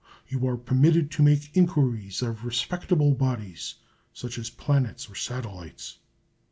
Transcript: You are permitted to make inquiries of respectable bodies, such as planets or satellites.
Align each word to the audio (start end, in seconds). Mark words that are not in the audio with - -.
You 0.27 0.47
are 0.47 0.57
permitted 0.57 1.11
to 1.11 1.21
make 1.21 1.55
inquiries 1.55 2.23
of 2.23 2.43
respectable 2.43 3.13
bodies, 3.13 3.75
such 4.13 4.39
as 4.39 4.49
planets 4.49 5.07
or 5.07 5.13
satellites. 5.13 5.99